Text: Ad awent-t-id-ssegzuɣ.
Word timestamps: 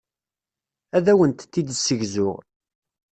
Ad 0.97 1.05
awent-t-id-ssegzuɣ. 1.11 2.37